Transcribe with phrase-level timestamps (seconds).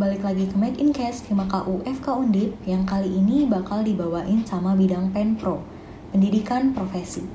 [0.00, 4.48] balik lagi ke Make in Case di KU FK Undip yang kali ini bakal dibawain
[4.48, 5.60] sama bidang Penpro,
[6.08, 7.28] pendidikan profesi.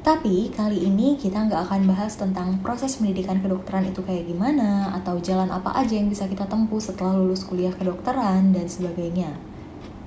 [0.00, 5.20] Tapi kali ini kita nggak akan bahas tentang proses pendidikan kedokteran itu kayak gimana, atau
[5.20, 9.36] jalan apa aja yang bisa kita tempuh setelah lulus kuliah kedokteran, dan sebagainya.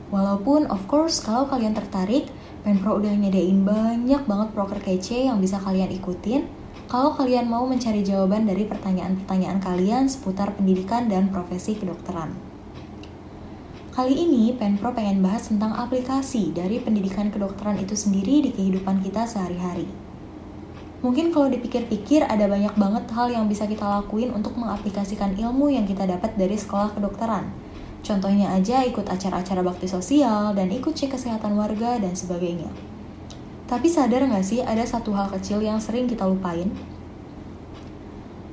[0.10, 2.34] Walaupun of course kalau kalian tertarik,
[2.66, 6.50] Penpro udah nyediain banyak banget proker kece yang bisa kalian ikutin,
[6.88, 12.32] kalau kalian mau mencari jawaban dari pertanyaan-pertanyaan kalian seputar pendidikan dan profesi kedokteran.
[13.92, 19.28] Kali ini Penpro pengen bahas tentang aplikasi dari pendidikan kedokteran itu sendiri di kehidupan kita
[19.28, 19.90] sehari-hari.
[21.04, 25.84] Mungkin kalau dipikir-pikir ada banyak banget hal yang bisa kita lakuin untuk mengaplikasikan ilmu yang
[25.84, 27.52] kita dapat dari sekolah kedokteran.
[28.00, 32.72] Contohnya aja ikut acara-acara bakti sosial dan ikut cek kesehatan warga dan sebagainya.
[33.68, 36.72] Tapi sadar nggak sih ada satu hal kecil yang sering kita lupain?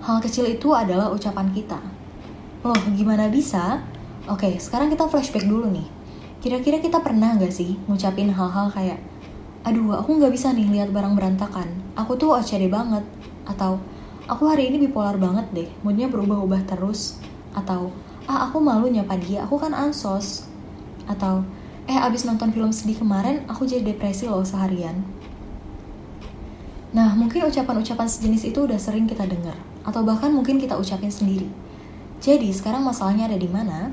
[0.03, 1.79] Hal kecil itu adalah ucapan kita.
[2.67, 3.79] Loh, gimana bisa?
[4.27, 5.87] Oke, sekarang kita flashback dulu nih.
[6.43, 8.98] Kira-kira kita pernah gak sih ngucapin hal-hal kayak,
[9.65, 11.73] Aduh, aku gak bisa nih lihat barang berantakan.
[11.95, 13.06] Aku tuh OCD banget.
[13.47, 13.78] Atau,
[14.27, 17.23] aku hari ini bipolar banget deh, moodnya berubah-ubah terus.
[17.55, 17.95] Atau,
[18.27, 20.45] ah aku malu nyapa dia, aku kan ansos.
[21.06, 21.47] Atau,
[21.85, 25.05] eh abis nonton film sedih kemarin, aku jadi depresi loh seharian.
[26.95, 31.51] Nah, mungkin ucapan-ucapan sejenis itu udah sering kita dengar, atau bahkan mungkin kita ucapin sendiri.
[32.23, 33.91] Jadi, sekarang masalahnya ada di mana?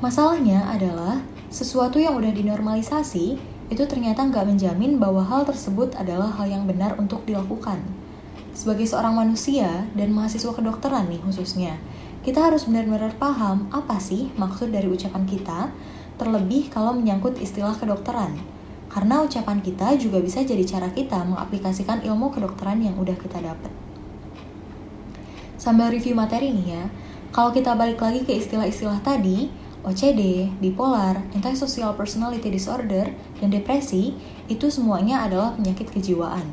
[0.00, 1.20] Masalahnya adalah
[1.52, 3.26] sesuatu yang udah dinormalisasi
[3.68, 7.84] itu ternyata nggak menjamin bahwa hal tersebut adalah hal yang benar untuk dilakukan.
[8.56, 11.76] Sebagai seorang manusia dan mahasiswa kedokteran nih khususnya,
[12.24, 15.70] kita harus benar-benar paham apa sih maksud dari ucapan kita,
[16.18, 18.34] terlebih kalau menyangkut istilah kedokteran.
[18.90, 23.70] Karena ucapan kita juga bisa jadi cara kita mengaplikasikan ilmu kedokteran yang udah kita dapat.
[25.56, 26.84] Sambil review materi nih ya,
[27.30, 29.52] kalau kita balik lagi ke istilah-istilah tadi,
[29.86, 34.16] OCD, bipolar, antisocial personality disorder, dan depresi
[34.50, 36.48] itu semuanya adalah penyakit kejiwaan.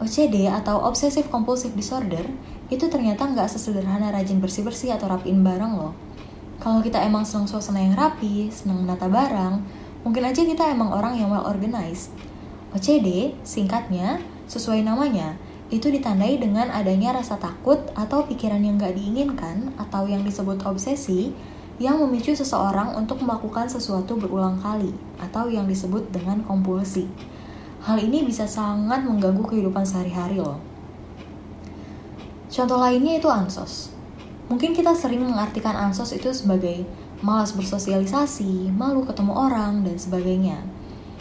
[0.00, 2.24] OCD atau obsessive compulsive disorder
[2.72, 5.92] itu ternyata nggak sesederhana rajin bersih-bersih atau rapiin barang loh.
[6.60, 9.64] Kalau kita emang senang suasana yang rapi, senang menata barang,
[10.04, 12.12] mungkin aja kita emang orang yang well organized.
[12.76, 15.40] OCD, singkatnya, sesuai namanya,
[15.72, 21.32] itu ditandai dengan adanya rasa takut atau pikiran yang nggak diinginkan atau yang disebut obsesi
[21.80, 27.08] yang memicu seseorang untuk melakukan sesuatu berulang kali atau yang disebut dengan kompulsi.
[27.80, 30.60] Hal ini bisa sangat mengganggu kehidupan sehari-hari loh.
[32.52, 33.99] Contoh lainnya itu ansos.
[34.50, 36.82] Mungkin kita sering mengartikan ansos itu sebagai
[37.22, 40.58] malas bersosialisasi, malu ketemu orang, dan sebagainya.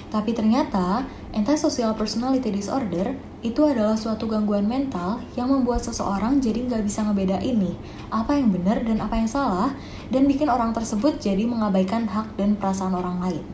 [0.10, 1.06] Tapi ternyata,
[1.38, 3.14] antisocial personality disorder
[3.46, 7.78] itu adalah suatu gangguan mental yang membuat seseorang jadi nggak bisa ngebedain nih
[8.10, 9.78] apa yang benar dan apa yang salah
[10.10, 13.46] dan bikin orang tersebut jadi mengabaikan hak dan perasaan orang lain.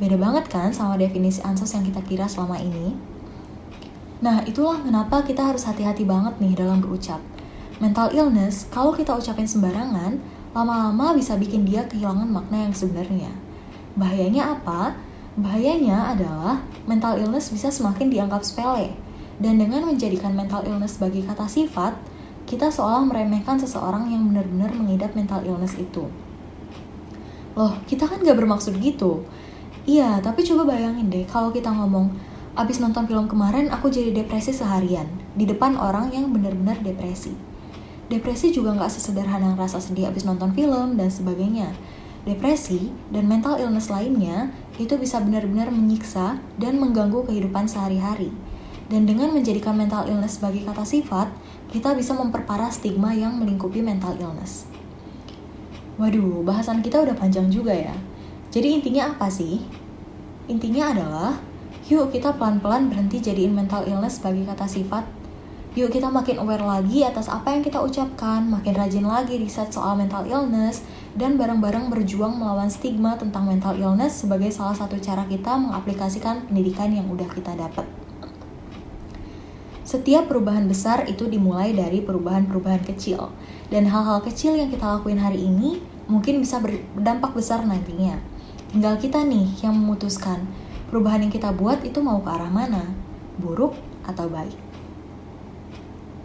[0.00, 2.96] Beda banget kan sama definisi ansos yang kita kira selama ini?
[4.24, 7.20] Nah, itulah kenapa kita harus hati-hati banget nih dalam berucap.
[7.82, 10.22] Mental illness, kalau kita ucapin sembarangan,
[10.54, 13.34] lama-lama bisa bikin dia kehilangan makna yang sebenarnya.
[13.98, 14.94] Bahayanya apa?
[15.34, 18.94] Bahayanya adalah mental illness bisa semakin dianggap sepele.
[19.42, 21.98] Dan dengan menjadikan mental illness sebagai kata sifat,
[22.46, 26.06] kita seolah meremehkan seseorang yang benar-benar mengidap mental illness itu.
[27.58, 29.26] Loh, kita kan gak bermaksud gitu.
[29.82, 32.14] Iya, tapi coba bayangin deh kalau kita ngomong,
[32.54, 37.53] abis nonton film kemarin aku jadi depresi seharian, di depan orang yang benar-benar depresi.
[38.14, 41.74] Depresi juga gak sesederhana rasa sedih abis nonton film dan sebagainya.
[42.22, 48.30] Depresi dan mental illness lainnya itu bisa benar-benar menyiksa dan mengganggu kehidupan sehari-hari.
[48.86, 51.26] Dan dengan menjadikan mental illness sebagai kata sifat,
[51.74, 54.70] kita bisa memperparah stigma yang melingkupi mental illness.
[55.98, 57.98] Waduh, bahasan kita udah panjang juga ya.
[58.54, 59.58] Jadi intinya apa sih?
[60.46, 61.42] Intinya adalah,
[61.90, 65.02] yuk kita pelan-pelan berhenti jadiin mental illness sebagai kata sifat
[65.74, 69.98] Yuk kita makin aware lagi atas apa yang kita ucapkan, makin rajin lagi riset soal
[69.98, 70.86] mental illness,
[71.18, 76.94] dan bareng-bareng berjuang melawan stigma tentang mental illness sebagai salah satu cara kita mengaplikasikan pendidikan
[76.94, 77.90] yang udah kita dapat.
[79.82, 83.34] Setiap perubahan besar itu dimulai dari perubahan-perubahan kecil,
[83.74, 88.22] dan hal-hal kecil yang kita lakuin hari ini mungkin bisa berdampak besar nantinya.
[88.70, 90.46] Tinggal kita nih yang memutuskan
[90.86, 92.94] perubahan yang kita buat itu mau ke arah mana,
[93.42, 93.74] buruk
[94.06, 94.73] atau baik.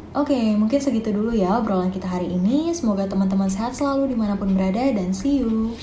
[0.09, 2.73] Oke, mungkin segitu dulu ya obrolan kita hari ini.
[2.73, 5.77] Semoga teman-teman sehat selalu di mana pun berada dan see you.